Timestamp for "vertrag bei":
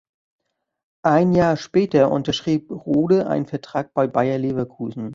3.45-4.07